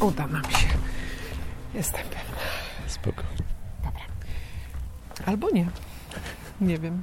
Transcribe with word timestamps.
Uda 0.00 0.26
nam 0.26 0.44
się. 0.44 0.68
Jestem 1.74 2.02
pewna. 2.02 2.38
Spoko. 2.86 3.22
Dobra. 3.84 4.02
Albo 5.26 5.50
nie. 5.50 5.66
Nie 6.60 6.78
wiem. 6.78 7.02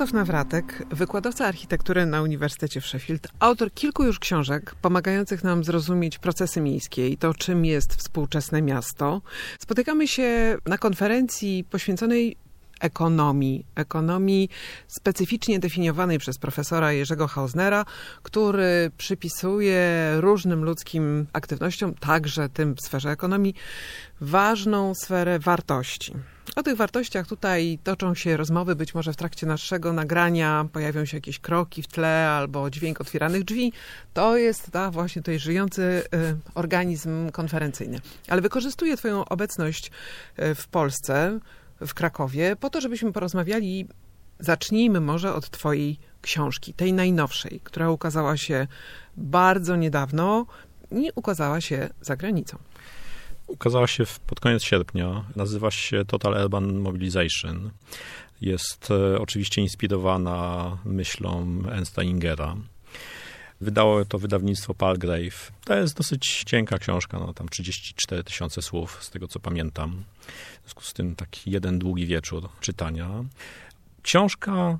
Krzysztof 0.00 0.14
Nawratek, 0.14 0.82
wykładowca 0.90 1.46
architektury 1.46 2.06
na 2.06 2.22
Uniwersytecie 2.22 2.80
w 2.80 2.86
Sheffield, 2.86 3.28
autor 3.38 3.72
kilku 3.72 4.04
już 4.04 4.18
książek 4.18 4.74
pomagających 4.82 5.44
nam 5.44 5.64
zrozumieć 5.64 6.18
procesy 6.18 6.60
miejskie 6.60 7.08
i 7.08 7.16
to, 7.16 7.34
czym 7.34 7.64
jest 7.64 7.94
współczesne 7.94 8.62
miasto. 8.62 9.22
Spotykamy 9.58 10.08
się 10.08 10.58
na 10.66 10.78
konferencji 10.78 11.64
poświęconej 11.70 12.36
ekonomii, 12.80 13.66
ekonomii 13.74 14.48
specyficznie 14.86 15.58
definiowanej 15.58 16.18
przez 16.18 16.38
profesora 16.38 16.92
Jerzego 16.92 17.26
Hausnera, 17.26 17.84
który 18.22 18.90
przypisuje 18.96 20.12
różnym 20.16 20.64
ludzkim 20.64 21.26
aktywnościom, 21.32 21.94
także 21.94 22.48
tym 22.48 22.74
w 22.74 22.80
sferze 22.80 23.10
ekonomii, 23.10 23.54
ważną 24.20 24.94
sferę 24.94 25.38
wartości. 25.38 26.14
O 26.56 26.62
tych 26.62 26.76
wartościach 26.76 27.26
tutaj 27.26 27.78
toczą 27.84 28.14
się 28.14 28.36
rozmowy, 28.36 28.76
być 28.76 28.94
może 28.94 29.12
w 29.12 29.16
trakcie 29.16 29.46
naszego 29.46 29.92
nagrania 29.92 30.68
pojawią 30.72 31.04
się 31.04 31.16
jakieś 31.16 31.38
kroki 31.38 31.82
w 31.82 31.86
tle 31.86 32.28
albo 32.28 32.70
dźwięk 32.70 33.00
otwieranych 33.00 33.44
drzwi. 33.44 33.72
To 34.14 34.36
jest 34.36 34.70
ta 34.70 34.90
właśnie 34.90 35.22
tutaj 35.22 35.38
żyjący 35.38 35.82
y, 35.82 36.36
organizm 36.54 37.30
konferencyjny. 37.30 38.00
Ale 38.28 38.40
wykorzystuję 38.40 38.96
Twoją 38.96 39.24
obecność 39.24 39.90
y, 40.38 40.54
w 40.54 40.68
Polsce, 40.68 41.38
w 41.86 41.94
Krakowie, 41.94 42.56
po 42.56 42.70
to, 42.70 42.80
żebyśmy 42.80 43.12
porozmawiali. 43.12 43.86
Zacznijmy 44.38 45.00
może 45.00 45.34
od 45.34 45.50
Twojej 45.50 45.98
książki, 46.22 46.74
tej 46.74 46.92
najnowszej, 46.92 47.60
która 47.64 47.90
ukazała 47.90 48.36
się 48.36 48.66
bardzo 49.16 49.76
niedawno 49.76 50.46
i 50.90 51.10
ukazała 51.14 51.60
się 51.60 51.88
za 52.00 52.16
granicą. 52.16 52.58
Ukazała 53.46 53.86
się 53.86 54.04
pod 54.26 54.40
koniec 54.40 54.62
sierpnia. 54.62 55.24
Nazywa 55.36 55.70
się 55.70 56.04
Total 56.04 56.44
Urban 56.44 56.78
Mobilization. 56.78 57.70
Jest 58.40 58.90
e, 58.90 59.20
oczywiście 59.20 59.62
inspirowana 59.62 60.78
myślą 60.84 61.62
Ernsta 61.72 62.02
Ingera. 62.02 62.56
Wydało 63.60 64.04
to 64.04 64.18
wydawnictwo 64.18 64.74
Palgrave. 64.74 65.52
To 65.64 65.76
jest 65.76 65.96
dosyć 65.96 66.44
cienka 66.46 66.78
książka, 66.78 67.18
no 67.18 67.34
tam 67.34 67.48
34 67.48 68.24
tysiące 68.24 68.62
słów, 68.62 69.04
z 69.04 69.10
tego 69.10 69.28
co 69.28 69.40
pamiętam. 69.40 70.04
W 70.58 70.62
związku 70.62 70.82
z 70.82 70.92
tym 70.92 71.16
taki 71.16 71.50
jeden 71.50 71.78
długi 71.78 72.06
wieczór 72.06 72.48
czytania. 72.60 73.08
Książka, 74.02 74.78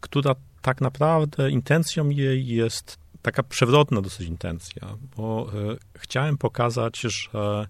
która 0.00 0.34
tak 0.62 0.80
naprawdę 0.80 1.50
intencją 1.50 2.08
jej 2.08 2.46
jest 2.46 2.98
taka 3.22 3.42
przewrotna 3.42 4.02
dosyć 4.02 4.28
intencja, 4.28 4.96
bo 5.16 5.52
e, 5.72 5.76
chciałem 5.98 6.38
pokazać, 6.38 7.00
że 7.00 7.66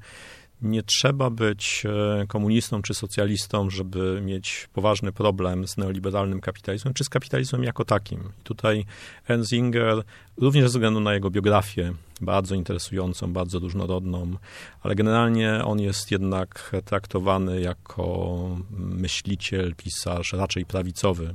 nie 0.63 0.83
trzeba 0.83 1.31
być 1.31 1.83
e, 2.23 2.27
komunistą 2.27 2.83
czy 2.83 2.95
socjalistą, 2.95 3.71
żeby 3.71 4.21
mieć 4.25 4.69
poważny 4.73 5.13
problem 5.13 5.69
z 5.69 5.77
neoliberalnym 5.77 6.41
kapitalizmem, 6.41 6.95
czy 6.95 7.05
z 7.05 7.09
kapitalizmem 7.09 7.65
jako 7.65 7.85
takim. 7.85 8.21
I 8.21 8.45
tutaj 8.45 8.85
Enzinger, 9.29 10.03
również 10.37 10.65
ze 10.65 10.69
względu 10.69 11.01
na 11.01 11.15
jego 11.15 11.31
biografię, 11.31 11.93
bardzo 12.21 12.55
interesującą, 12.55 13.33
bardzo 13.33 13.59
różnorodną, 13.59 14.37
ale 14.83 14.95
generalnie 14.95 15.65
on 15.65 15.81
jest 15.81 16.11
jednak 16.11 16.73
traktowany 16.85 17.61
jako 17.61 18.49
myśliciel, 18.71 19.75
pisarz 19.75 20.33
raczej 20.33 20.67
prawicowy 20.67 21.35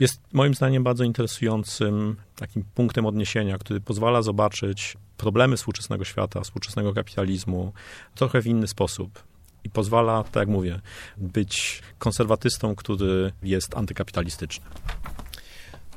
jest 0.00 0.20
moim 0.32 0.54
zdaniem 0.54 0.82
bardzo 0.82 1.04
interesującym 1.04 2.16
takim 2.36 2.64
punktem 2.74 3.06
odniesienia, 3.06 3.58
który 3.58 3.80
pozwala 3.80 4.22
zobaczyć 4.22 4.96
problemy 5.22 5.56
współczesnego 5.56 6.04
świata, 6.04 6.40
współczesnego 6.40 6.94
kapitalizmu 6.94 7.72
trochę 8.14 8.42
w 8.42 8.46
inny 8.46 8.68
sposób. 8.68 9.22
I 9.64 9.70
pozwala, 9.70 10.24
tak 10.24 10.36
jak 10.36 10.48
mówię, 10.48 10.80
być 11.16 11.82
konserwatystą, 11.98 12.74
który 12.74 13.32
jest 13.42 13.76
antykapitalistyczny. 13.76 14.66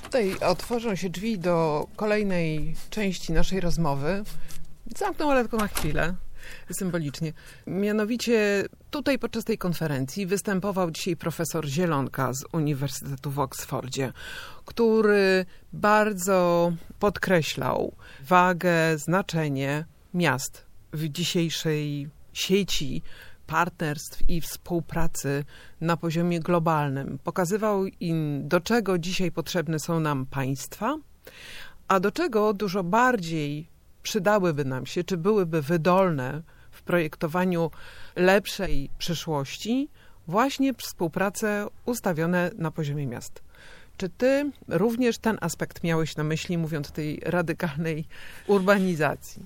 Tutaj 0.03 0.39
otworzą 0.39 0.95
się 0.95 1.09
drzwi 1.09 1.39
do 1.39 1.87
kolejnej 1.95 2.75
części 2.89 3.33
naszej 3.33 3.59
rozmowy. 3.59 4.23
Zamknę 4.97 5.25
ale 5.25 5.41
tylko 5.41 5.57
na 5.57 5.67
chwilę 5.67 6.15
symbolicznie. 6.71 7.33
Mianowicie 7.67 8.65
tutaj 8.95 9.19
podczas 9.19 9.44
tej 9.45 9.57
konferencji 9.57 10.25
występował 10.25 10.91
dzisiaj 10.91 11.16
profesor 11.16 11.66
Zielonka 11.66 12.33
z 12.33 12.45
Uniwersytetu 12.53 13.31
w 13.31 13.39
Oksfordzie, 13.39 14.13
który 14.66 15.45
bardzo 15.73 16.72
podkreślał 17.00 17.95
wagę, 18.22 18.97
znaczenie 18.97 19.85
miast 20.13 20.66
w 20.94 21.09
dzisiejszej 21.09 22.09
sieci 22.34 23.01
partnerstw 23.47 24.29
i 24.29 24.41
współpracy 24.41 25.44
na 25.81 25.97
poziomie 25.97 26.39
globalnym. 26.39 27.19
Pokazywał 27.23 27.85
im, 27.85 28.47
do 28.47 28.59
czego 28.59 28.97
dzisiaj 28.97 29.31
potrzebne 29.31 29.79
są 29.79 30.00
nam 30.00 30.25
państwa, 30.25 30.97
a 31.88 32.00
do 32.00 32.11
czego 32.11 32.53
dużo 32.53 32.84
bardziej 32.84 33.69
przydałyby 34.03 34.66
nam 34.66 34.85
się, 34.85 35.03
czy 35.03 35.17
byłyby 35.17 35.61
wydolne 35.61 36.41
w 36.75 36.81
projektowaniu 36.81 37.71
lepszej 38.15 38.89
przyszłości, 38.97 39.89
właśnie 40.27 40.73
współprace 40.73 41.67
ustawione 41.85 42.51
na 42.57 42.71
poziomie 42.71 43.07
miast. 43.07 43.43
Czy 43.97 44.09
ty 44.09 44.51
również 44.67 45.17
ten 45.17 45.37
aspekt 45.41 45.83
miałeś 45.83 46.15
na 46.15 46.23
myśli, 46.23 46.57
mówiąc 46.57 46.89
o 46.89 46.93
tej 46.93 47.19
radykalnej 47.25 48.05
urbanizacji? 48.47 49.43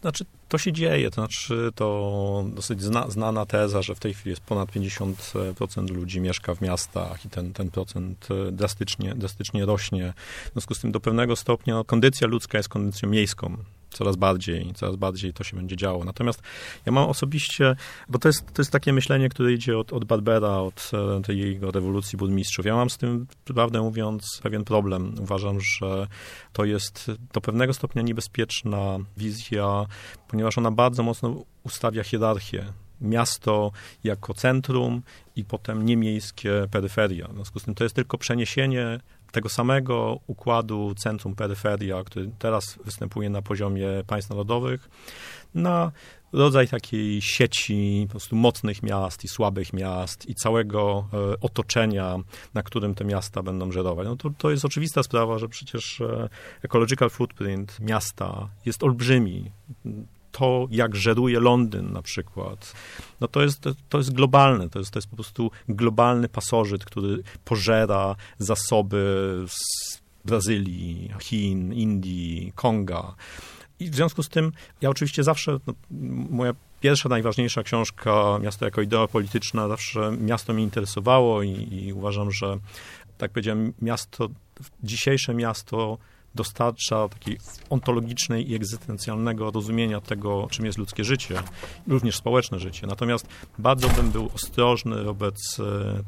Znaczy, 0.00 0.24
to 0.48 0.58
się 0.58 0.72
dzieje, 0.72 1.10
to 1.10 1.14
znaczy 1.14 1.70
to 1.74 2.44
dosyć 2.54 2.82
zna, 2.82 3.10
znana 3.10 3.46
teza, 3.46 3.82
że 3.82 3.94
w 3.94 4.00
tej 4.00 4.14
chwili 4.14 4.30
jest 4.30 4.42
ponad 4.42 4.68
50% 4.68 5.90
ludzi 5.90 6.20
mieszka 6.20 6.54
w 6.54 6.60
miastach 6.60 7.24
i 7.24 7.30
ten, 7.30 7.52
ten 7.52 7.70
procent 7.70 8.28
e, 8.48 8.52
drastycznie, 8.52 9.14
drastycznie 9.14 9.64
rośnie. 9.64 10.14
W 10.50 10.52
związku 10.52 10.74
z 10.74 10.80
tym 10.80 10.92
do 10.92 11.00
pewnego 11.00 11.36
stopnia 11.36 11.82
kondycja 11.86 12.26
ludzka 12.26 12.58
jest 12.58 12.68
kondycją 12.68 13.08
miejską 13.08 13.56
coraz 13.90 14.16
bardziej, 14.16 14.72
coraz 14.74 14.96
bardziej 14.96 15.32
to 15.32 15.44
się 15.44 15.56
będzie 15.56 15.76
działo. 15.76 16.04
Natomiast 16.04 16.42
ja 16.86 16.92
mam 16.92 17.08
osobiście, 17.08 17.76
bo 18.08 18.18
to 18.18 18.28
jest, 18.28 18.52
to 18.52 18.62
jest 18.62 18.70
takie 18.70 18.92
myślenie, 18.92 19.28
które 19.28 19.52
idzie 19.52 19.78
od, 19.78 19.92
od 19.92 20.04
Barbera, 20.04 20.56
od 20.56 20.90
e, 21.18 21.22
tej 21.22 21.38
jego 21.38 21.70
rewolucji 21.70 22.18
burmistrzów. 22.18 22.66
Ja 22.66 22.76
mam 22.76 22.90
z 22.90 22.98
tym, 22.98 23.26
prawdę 23.44 23.80
mówiąc, 23.80 24.40
pewien 24.42 24.64
problem. 24.64 25.14
Uważam, 25.20 25.60
że 25.60 26.06
to 26.52 26.64
jest 26.64 27.10
do 27.32 27.40
pewnego 27.40 27.74
stopnia 27.74 28.02
niebezpieczna 28.02 28.98
wizja, 29.16 29.86
ponieważ 30.28 30.58
ona 30.58 30.70
bardzo 30.70 31.02
mocno 31.02 31.44
ustawia 31.64 32.04
hierarchię 32.04 32.64
miasto 33.00 33.70
jako 34.04 34.34
centrum 34.34 35.02
i 35.36 35.44
potem 35.44 35.86
niemiejskie 35.86 36.66
peryferia. 36.70 37.28
W 37.28 37.34
związku 37.34 37.60
z 37.60 37.64
tym 37.64 37.74
to 37.74 37.84
jest 37.84 37.96
tylko 37.96 38.18
przeniesienie 38.18 39.00
tego 39.32 39.48
samego 39.48 40.18
układu 40.26 40.94
centrum-peryferia, 40.94 42.04
który 42.04 42.30
teraz 42.38 42.78
występuje 42.84 43.30
na 43.30 43.42
poziomie 43.42 43.88
państw 44.06 44.30
narodowych, 44.30 44.88
na 45.54 45.92
rodzaj 46.32 46.68
takiej 46.68 47.22
sieci 47.22 48.04
po 48.06 48.10
prostu 48.10 48.36
mocnych 48.36 48.82
miast 48.82 49.24
i 49.24 49.28
słabych 49.28 49.72
miast 49.72 50.28
i 50.28 50.34
całego 50.34 51.08
e, 51.12 51.40
otoczenia, 51.40 52.16
na 52.54 52.62
którym 52.62 52.94
te 52.94 53.04
miasta 53.04 53.42
będą 53.42 53.72
żerować. 53.72 54.06
No 54.06 54.16
to, 54.16 54.30
to 54.38 54.50
jest 54.50 54.64
oczywista 54.64 55.02
sprawa, 55.02 55.38
że 55.38 55.48
przecież 55.48 56.00
e, 56.00 56.28
ecological 56.62 57.10
footprint 57.10 57.80
miasta 57.80 58.48
jest 58.66 58.82
olbrzymi 58.82 59.50
to, 60.32 60.66
jak 60.70 60.96
żeruje 60.96 61.40
Londyn 61.40 61.92
na 61.92 62.02
przykład, 62.02 62.72
no 63.20 63.28
to 63.28 63.42
jest, 63.42 63.64
to 63.88 63.98
jest 63.98 64.12
globalne, 64.12 64.70
to 64.70 64.78
jest, 64.78 64.90
to 64.90 64.98
jest 64.98 65.08
po 65.08 65.16
prostu 65.16 65.50
globalny 65.68 66.28
pasożyt, 66.28 66.84
który 66.84 67.22
pożera 67.44 68.16
zasoby 68.38 69.44
z 69.48 69.98
Brazylii, 70.24 71.10
Chin, 71.20 71.72
Indii, 71.72 72.52
Konga. 72.54 73.14
I 73.80 73.90
w 73.90 73.94
związku 73.94 74.22
z 74.22 74.28
tym 74.28 74.52
ja 74.80 74.90
oczywiście 74.90 75.24
zawsze, 75.24 75.58
no, 75.66 75.74
moja 76.30 76.52
pierwsza, 76.80 77.08
najważniejsza 77.08 77.62
książka, 77.62 78.38
Miasto 78.42 78.64
jako 78.64 78.80
idea 78.80 79.08
polityczna, 79.08 79.68
zawsze 79.68 80.12
miasto 80.20 80.52
mnie 80.52 80.62
interesowało 80.62 81.42
i, 81.42 81.68
i 81.72 81.92
uważam, 81.92 82.30
że 82.30 82.58
tak 83.18 83.30
powiedziałem, 83.30 83.72
miasto, 83.82 84.28
dzisiejsze 84.82 85.34
miasto 85.34 85.98
dostarcza 86.34 87.08
takiej 87.08 87.38
ontologicznej 87.70 88.50
i 88.50 88.54
egzystencjalnego 88.54 89.50
rozumienia 89.50 90.00
tego, 90.00 90.46
czym 90.50 90.66
jest 90.66 90.78
ludzkie 90.78 91.04
życie, 91.04 91.42
również 91.86 92.16
społeczne 92.16 92.58
życie. 92.58 92.86
Natomiast 92.86 93.26
bardzo 93.58 93.88
bym 93.88 94.10
był 94.10 94.30
ostrożny 94.34 95.04
wobec 95.04 95.60
e, 95.60 96.02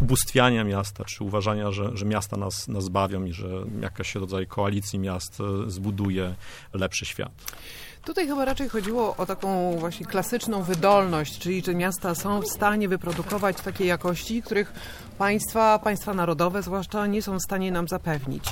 ubóstwiania 0.00 0.64
miasta, 0.64 1.04
czy 1.04 1.24
uważania, 1.24 1.72
że, 1.72 1.90
że 1.94 2.06
miasta 2.06 2.36
nas, 2.36 2.68
nas 2.68 2.88
bawią 2.88 3.24
i 3.24 3.32
że 3.32 3.48
jakaś 3.80 4.14
rodzaj 4.14 4.46
koalicji 4.46 4.98
miast 4.98 5.40
e, 5.40 5.70
zbuduje 5.70 6.34
lepszy 6.72 7.06
świat. 7.06 7.32
Tutaj 8.04 8.26
chyba 8.26 8.44
raczej 8.44 8.68
chodziło 8.68 9.16
o 9.16 9.26
taką 9.26 9.76
właśnie 9.78 10.06
klasyczną 10.06 10.62
wydolność, 10.62 11.38
czyli 11.38 11.62
że 11.62 11.74
miasta 11.74 12.14
są 12.14 12.40
w 12.40 12.48
stanie 12.48 12.88
wyprodukować 12.88 13.56
takie 13.56 13.84
jakości, 13.84 14.42
których 14.42 14.72
państwa, 15.18 15.78
państwa 15.78 16.14
narodowe 16.14 16.62
zwłaszcza 16.62 17.06
nie 17.06 17.22
są 17.22 17.38
w 17.38 17.42
stanie 17.42 17.72
nam 17.72 17.88
zapewnić. 17.88 18.44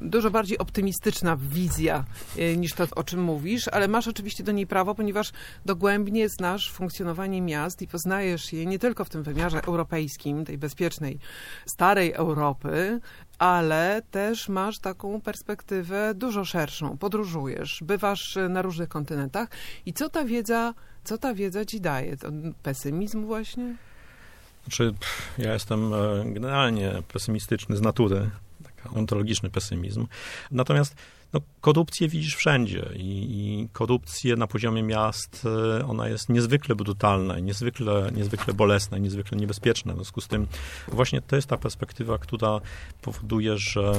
Dużo 0.00 0.30
bardziej 0.30 0.58
optymistyczna 0.58 1.36
wizja 1.36 2.04
y, 2.38 2.56
niż 2.56 2.72
to, 2.74 2.86
o 2.96 3.04
czym 3.04 3.22
mówisz, 3.22 3.68
ale 3.68 3.88
masz 3.88 4.08
oczywiście 4.08 4.44
do 4.44 4.52
niej 4.52 4.66
prawo, 4.66 4.94
ponieważ 4.94 5.32
dogłębnie 5.66 6.28
znasz 6.28 6.72
funkcjonowanie 6.72 7.42
miast 7.42 7.82
i 7.82 7.88
poznajesz 7.88 8.52
je 8.52 8.66
nie 8.66 8.78
tylko 8.78 9.04
w 9.04 9.10
tym 9.10 9.22
wymiarze 9.22 9.62
europejskim, 9.64 10.44
tej 10.44 10.58
bezpiecznej, 10.58 11.18
starej 11.66 12.12
Europy, 12.12 13.00
ale 13.42 14.02
też 14.10 14.48
masz 14.48 14.78
taką 14.78 15.20
perspektywę 15.20 16.14
dużo 16.14 16.44
szerszą. 16.44 16.98
Podróżujesz, 16.98 17.82
bywasz 17.82 18.38
na 18.48 18.62
różnych 18.62 18.88
kontynentach 18.88 19.48
i 19.86 19.92
co 19.92 20.08
ta 20.08 20.24
wiedza, 20.24 20.74
co 21.04 21.18
ta 21.18 21.34
wiedza 21.34 21.64
ci 21.64 21.80
daje? 21.80 22.16
To 22.16 22.28
pesymizm 22.62 23.26
właśnie? 23.26 23.76
Znaczy, 24.64 24.94
ja 25.38 25.52
jestem 25.52 25.94
e, 25.94 26.24
generalnie 26.26 26.92
pesymistyczny 27.12 27.76
z 27.76 27.80
natury, 27.80 28.30
taki 28.64 28.96
ontologiczny 28.96 29.50
pesymizm. 29.50 30.06
Natomiast 30.50 30.94
no, 31.32 31.40
korupcję 31.60 32.08
widzisz 32.08 32.36
wszędzie 32.36 32.90
i, 32.96 33.26
i 33.30 33.68
korupcję 33.72 34.36
na 34.36 34.46
poziomie 34.46 34.82
miast, 34.82 35.46
e, 35.80 35.86
ona 35.86 36.08
jest 36.08 36.28
niezwykle 36.28 36.74
brutalna, 36.74 37.38
niezwykle, 37.38 38.10
niezwykle 38.14 38.54
bolesna, 38.54 38.98
niezwykle 38.98 39.38
niebezpieczna. 39.38 39.92
W 39.92 39.96
związku 39.96 40.20
z 40.20 40.28
tym 40.28 40.46
właśnie 40.88 41.22
to 41.22 41.36
jest 41.36 41.48
ta 41.48 41.56
perspektywa, 41.56 42.18
która 42.18 42.60
powoduje, 43.02 43.58
że 43.58 43.92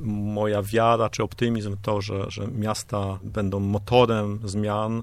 moja 0.00 0.62
wiara 0.62 1.10
czy 1.10 1.22
optymizm 1.22 1.76
to, 1.82 2.00
że, 2.00 2.30
że 2.30 2.46
miasta 2.46 3.18
będą 3.22 3.60
motorem 3.60 4.40
zmian, 4.44 5.02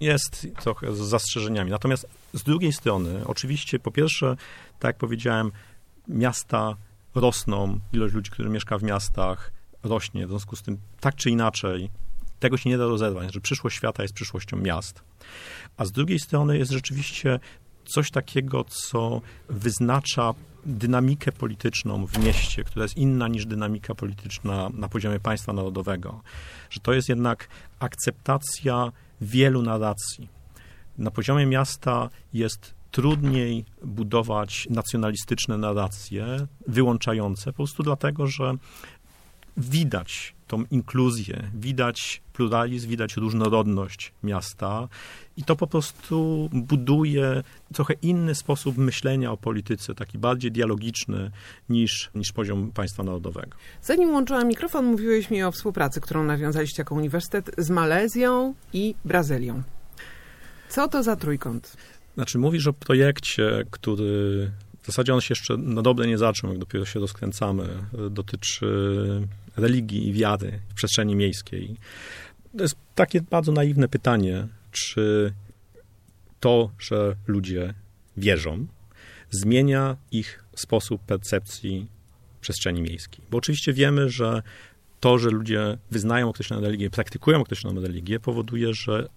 jest 0.00 0.46
trochę 0.60 0.94
z 0.94 0.98
zastrzeżeniami. 0.98 1.70
Natomiast 1.70 2.08
z 2.32 2.42
drugiej 2.42 2.72
strony, 2.72 3.22
oczywiście, 3.26 3.78
po 3.78 3.90
pierwsze, 3.90 4.36
tak 4.78 4.88
jak 4.88 4.96
powiedziałem, 4.96 5.52
miasta 6.08 6.76
rosną, 7.14 7.78
ilość 7.92 8.14
ludzi, 8.14 8.30
którzy 8.30 8.48
mieszka 8.48 8.78
w 8.78 8.82
miastach 8.82 9.57
rośnie, 9.88 10.26
w 10.26 10.30
związku 10.30 10.56
z 10.56 10.62
tym 10.62 10.78
tak 11.00 11.14
czy 11.14 11.30
inaczej 11.30 11.90
tego 12.40 12.56
się 12.56 12.70
nie 12.70 12.78
da 12.78 12.86
rozerwać, 12.86 13.34
że 13.34 13.40
przyszłość 13.40 13.76
świata 13.76 14.02
jest 14.02 14.14
przyszłością 14.14 14.56
miast. 14.56 15.02
A 15.76 15.84
z 15.84 15.92
drugiej 15.92 16.18
strony 16.18 16.58
jest 16.58 16.70
rzeczywiście 16.70 17.40
coś 17.84 18.10
takiego, 18.10 18.64
co 18.64 19.20
wyznacza 19.48 20.34
dynamikę 20.66 21.32
polityczną 21.32 22.06
w 22.06 22.18
mieście, 22.18 22.64
która 22.64 22.82
jest 22.82 22.96
inna 22.96 23.28
niż 23.28 23.46
dynamika 23.46 23.94
polityczna 23.94 24.70
na 24.74 24.88
poziomie 24.88 25.20
państwa 25.20 25.52
narodowego. 25.52 26.20
Że 26.70 26.80
to 26.80 26.92
jest 26.92 27.08
jednak 27.08 27.48
akceptacja 27.78 28.92
wielu 29.20 29.62
narracji. 29.62 30.28
Na 30.98 31.10
poziomie 31.10 31.46
miasta 31.46 32.10
jest 32.32 32.74
trudniej 32.90 33.64
budować 33.84 34.66
nacjonalistyczne 34.70 35.58
narracje 35.58 36.46
wyłączające, 36.66 37.52
po 37.52 37.56
prostu 37.56 37.82
dlatego, 37.82 38.26
że 38.26 38.54
widać 39.58 40.34
tą 40.46 40.64
inkluzję, 40.70 41.50
widać 41.54 42.22
pluralizm, 42.32 42.88
widać 42.88 43.16
różnorodność 43.16 44.12
miasta 44.22 44.88
i 45.36 45.44
to 45.44 45.56
po 45.56 45.66
prostu 45.66 46.48
buduje 46.52 47.42
trochę 47.74 47.94
inny 48.02 48.34
sposób 48.34 48.76
myślenia 48.76 49.32
o 49.32 49.36
polityce, 49.36 49.94
taki 49.94 50.18
bardziej 50.18 50.52
dialogiczny 50.52 51.30
niż, 51.68 52.10
niż 52.14 52.32
poziom 52.32 52.70
państwa 52.72 53.02
narodowego. 53.02 53.56
Zanim 53.82 54.10
łączyłam 54.10 54.48
mikrofon, 54.48 54.84
mówiłeś 54.84 55.30
mi 55.30 55.42
o 55.42 55.52
współpracy, 55.52 56.00
którą 56.00 56.24
nawiązaliście 56.24 56.82
jako 56.82 56.94
uniwersytet 56.94 57.50
z 57.58 57.70
Malezją 57.70 58.54
i 58.72 58.94
Brazylią. 59.04 59.62
Co 60.68 60.88
to 60.88 61.02
za 61.02 61.16
trójkąt? 61.16 61.76
Znaczy, 62.14 62.38
mówisz 62.38 62.66
o 62.66 62.72
projekcie, 62.72 63.64
który 63.70 64.50
zasadzie 64.92 65.14
on 65.14 65.20
się 65.20 65.32
jeszcze 65.32 65.56
na 65.56 65.82
dobre 65.82 66.06
nie 66.06 66.18
zaczął, 66.18 66.50
jak 66.50 66.58
dopiero 66.58 66.84
się 66.84 67.00
rozkręcamy. 67.00 67.68
Dotyczy 68.10 68.66
religii 69.56 70.08
i 70.08 70.12
wiary 70.12 70.60
w 70.68 70.74
przestrzeni 70.74 71.16
miejskiej. 71.16 71.76
To 72.56 72.62
jest 72.62 72.76
takie 72.94 73.20
bardzo 73.20 73.52
naiwne 73.52 73.88
pytanie, 73.88 74.48
czy 74.72 75.32
to, 76.40 76.70
że 76.78 77.16
ludzie 77.26 77.74
wierzą, 78.16 78.66
zmienia 79.30 79.96
ich 80.12 80.44
sposób 80.56 81.02
percepcji 81.02 81.86
przestrzeni 82.40 82.82
miejskiej. 82.82 83.24
Bo 83.30 83.38
oczywiście 83.38 83.72
wiemy, 83.72 84.10
że 84.10 84.42
to, 85.00 85.18
że 85.18 85.30
ludzie 85.30 85.78
wyznają 85.90 86.28
określoną 86.28 86.62
religię, 86.62 86.90
praktykują 86.90 87.40
określoną 87.40 87.80
religię, 87.80 88.20
powoduje, 88.20 88.74
że 88.74 89.08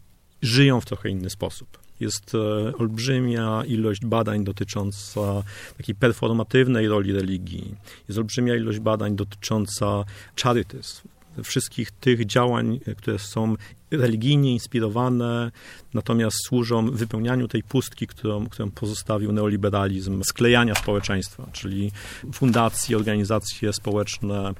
żyją 0.41 0.81
w 0.81 0.85
trochę 0.85 1.09
inny 1.09 1.29
sposób. 1.29 1.79
Jest 2.01 2.35
e, 2.35 2.77
olbrzymia 2.77 3.63
ilość 3.67 4.05
badań 4.05 4.43
dotycząca 4.43 5.43
takiej 5.77 5.95
performatywnej 5.95 6.87
roli 6.87 7.13
religii. 7.13 7.75
Jest 8.07 8.17
olbrzymia 8.17 8.55
ilość 8.55 8.79
badań 8.79 9.15
dotycząca 9.15 10.03
charytyzm, 10.43 11.01
wszystkich 11.43 11.91
tych 11.91 12.25
działań, 12.25 12.79
które 12.97 13.19
są 13.19 13.55
religijnie 13.91 14.53
inspirowane, 14.53 15.51
natomiast 15.93 16.37
służą 16.45 16.91
wypełnianiu 16.91 17.47
tej 17.47 17.63
pustki, 17.63 18.07
którą, 18.07 18.47
którą 18.47 18.71
pozostawił 18.71 19.31
neoliberalizm, 19.31 20.23
sklejania 20.23 20.75
społeczeństwa, 20.75 21.47
czyli 21.53 21.91
fundacje, 22.33 22.97
organizacje 22.97 23.73
społeczne, 23.73 24.53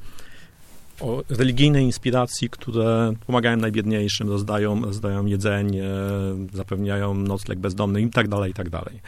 o 1.02 1.24
religijnej 1.30 1.84
inspiracji, 1.84 2.50
które 2.50 3.14
pomagają 3.28 3.58
najbiedniejszym, 3.58 4.30
rozdają, 4.30 4.82
rozdają 4.82 5.26
jedzenie, 5.26 5.84
zapewniają 6.54 7.14
nocleg 7.14 7.60
bezdomnym 7.60 8.04
i 8.04 8.10
tak 8.10 8.28
dalej, 8.28 8.52
i 8.52 8.54
tak 8.54 8.70
dalej. 8.70 9.00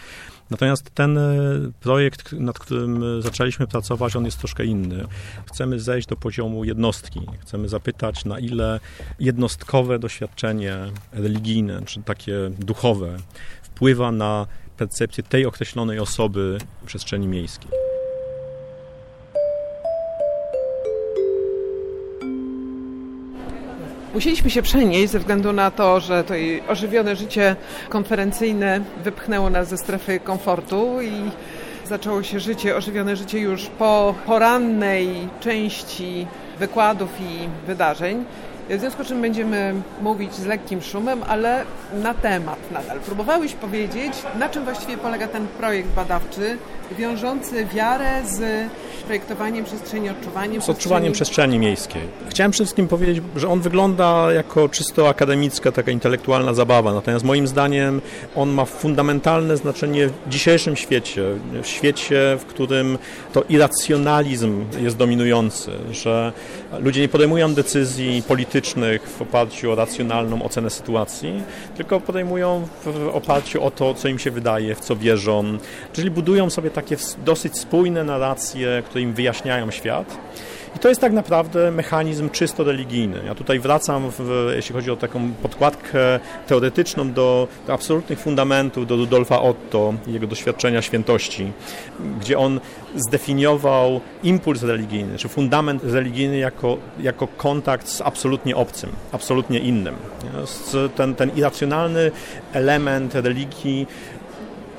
Natomiast 0.50 0.90
ten 0.94 1.18
e, 1.18 1.32
projekt, 1.80 2.34
nad 2.34 2.60
którym 2.60 3.22
zaczęliśmy 3.22 3.68
pracować, 3.68 4.16
on 4.16 4.26
jest 4.26 4.40
troszkę 4.40 4.66
inny. 4.66 5.06
Chcemy 5.46 5.80
zejść 5.80 6.08
do 6.08 6.16
poziomu 6.16 6.64
jednostki. 6.64 7.22
Chcemy 7.42 7.70
zapytać, 7.70 8.26
na 8.26 8.40
ile 8.40 8.80
jednostkowe 9.20 10.00
doświadczenie 10.00 10.78
religijne, 11.12 11.82
czy 11.86 12.04
takie 12.04 12.34
duchowe, 12.60 13.18
wpływa 13.64 14.12
na 14.12 14.48
percepcję 14.78 15.24
tej 15.24 15.46
określonej 15.46 16.00
osoby 16.00 16.58
w 16.82 16.86
przestrzeni 16.86 17.28
miejskiej. 17.28 17.93
Musieliśmy 24.14 24.50
się 24.50 24.62
przenieść 24.62 25.12
ze 25.12 25.20
względu 25.20 25.54
na 25.54 25.72
to, 25.72 26.00
że 26.00 26.24
to 26.24 26.34
ożywione 26.68 27.16
życie 27.16 27.56
konferencyjne 27.90 28.82
wypchnęło 29.04 29.50
nas 29.50 29.68
ze 29.68 29.78
strefy 29.78 30.20
komfortu 30.20 31.02
i 31.02 31.12
zaczęło 31.86 32.24
się 32.24 32.40
życie, 32.40 32.76
ożywione 32.76 33.16
życie 33.16 33.40
już 33.40 33.66
po 33.68 34.16
porannej 34.26 35.28
części 35.40 36.28
wykładów 36.60 37.10
i 37.22 37.66
wydarzeń. 37.68 38.26
W 38.70 38.80
związku 38.80 39.04
z 39.04 39.08
czym 39.08 39.22
będziemy 39.22 39.74
mówić 40.02 40.34
z 40.34 40.46
lekkim 40.46 40.82
szumem, 40.82 41.24
ale 41.28 41.64
na 41.94 42.14
temat 42.14 42.72
nadal. 42.72 43.00
Próbowałeś 43.00 43.54
powiedzieć, 43.54 44.14
na 44.40 44.50
czym 44.50 44.64
właściwie 44.64 44.98
polega 44.98 45.28
ten 45.28 45.48
projekt 45.48 45.90
badawczy, 45.90 46.58
wiążący 46.98 47.66
wiarę 47.66 48.22
z 48.26 48.70
projektowaniem 49.06 49.66
przestrzeni, 49.66 50.10
odczuwaniem 50.10 50.62
Z 50.62 50.70
odczuwaniem 50.70 51.14
przestrzeni. 51.14 51.60
miejskiej. 51.60 52.02
Chciałem 52.30 52.52
przede 52.52 52.66
wszystkim 52.66 52.88
powiedzieć, 52.88 53.24
że 53.36 53.50
on 53.50 53.62
wygląda 53.62 54.34
jako 54.34 54.70
czysto 54.70 55.10
akademicka, 55.10 55.72
taka 55.72 55.92
intelektualna 55.92 56.54
zabawa, 56.54 56.94
natomiast 56.94 57.26
moim 57.26 57.48
zdaniem 57.48 58.02
on 58.36 58.50
ma 58.50 58.66
fundamentalne 58.66 59.58
znaczenie 59.58 60.08
w 60.08 60.14
dzisiejszym 60.30 60.76
świecie, 60.76 61.24
w 61.64 61.68
świecie, 61.68 62.38
w 62.40 62.46
którym 62.46 62.98
to 63.34 63.44
irracjonalizm 63.50 64.66
jest 64.80 64.98
dominujący, 64.98 65.72
że 65.92 66.34
ludzie 66.80 67.02
nie 67.02 67.10
podejmują 67.10 67.54
decyzji 67.54 68.24
politycznych 68.28 69.02
w 69.10 69.22
oparciu 69.22 69.72
o 69.72 69.76
racjonalną 69.76 70.44
ocenę 70.44 70.70
sytuacji, 70.70 71.44
tylko 71.78 72.00
podejmują 72.00 72.68
w 72.86 73.10
oparciu 73.14 73.64
o 73.64 73.72
to, 73.72 73.94
co 73.94 74.08
im 74.08 74.20
się 74.20 74.32
wydaje, 74.32 74.76
w 74.76 74.80
co 74.80 74.96
wierzą, 74.96 75.58
czyli 75.94 76.12
budują 76.12 76.50
sobie 76.50 76.70
takie 76.84 76.98
dosyć 77.26 77.58
spójne 77.58 78.04
narracje, 78.04 78.84
które 78.86 79.02
im 79.02 79.14
wyjaśniają 79.14 79.72
świat. 79.72 80.18
I 80.76 80.80
to 80.80 80.90
jest 80.90 81.02
tak 81.02 81.14
naprawdę 81.14 81.72
mechanizm 81.72 82.30
czysto 82.30 82.64
religijny. 82.64 83.20
Ja 83.26 83.36
tutaj 83.36 83.60
wracam, 83.60 84.12
w, 84.20 84.52
jeśli 84.56 84.76
chodzi 84.76 84.92
o 84.92 84.96
taką 84.96 85.32
podkładkę 85.42 86.20
teoretyczną, 86.48 87.12
do, 87.12 87.48
do 87.68 87.74
absolutnych 87.74 88.20
fundamentów, 88.20 88.88
do 88.88 88.96
Rudolfa 88.96 89.42
Otto 89.42 89.94
i 90.08 90.14
jego 90.14 90.28
doświadczenia 90.28 90.82
świętości, 90.82 91.52
gdzie 92.20 92.38
on 92.38 92.60
zdefiniował 92.96 94.02
impuls 94.24 94.64
religijny, 94.64 95.18
czy 95.18 95.30
fundament 95.30 95.84
religijny 95.84 96.38
jako, 96.38 96.78
jako 97.00 97.28
kontakt 97.28 97.88
z 97.90 98.02
absolutnie 98.02 98.56
obcym, 98.56 98.90
absolutnie 99.12 99.60
innym. 99.60 99.96
Ten, 100.96 101.16
ten 101.16 101.32
irracjonalny 101.36 102.12
element 102.54 103.16
religii 103.16 103.88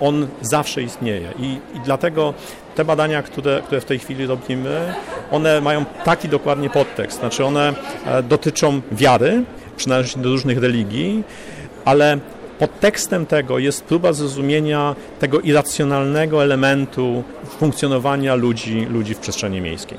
on 0.00 0.26
zawsze 0.40 0.82
istnieje 0.82 1.28
i, 1.38 1.58
i 1.76 1.80
dlatego 1.84 2.34
te 2.74 2.84
badania, 2.84 3.22
które, 3.22 3.62
które 3.66 3.80
w 3.80 3.84
tej 3.84 3.98
chwili 3.98 4.26
robimy, 4.26 4.94
one 5.30 5.60
mają 5.60 5.84
taki 6.04 6.28
dokładnie 6.28 6.70
podtekst, 6.70 7.18
znaczy 7.18 7.44
one 7.44 7.74
e, 8.06 8.22
dotyczą 8.22 8.80
wiary, 8.92 9.44
przynależności 9.76 10.20
do 10.20 10.28
różnych 10.28 10.58
religii, 10.58 11.22
ale 11.84 12.18
podtekstem 12.58 13.26
tego 13.26 13.58
jest 13.58 13.84
próba 13.84 14.12
zrozumienia 14.12 14.96
tego 15.18 15.40
irracjonalnego 15.40 16.42
elementu 16.42 17.24
funkcjonowania 17.58 18.34
ludzi, 18.34 18.86
ludzi 18.90 19.14
w 19.14 19.18
przestrzeni 19.18 19.60
miejskiej. 19.60 19.98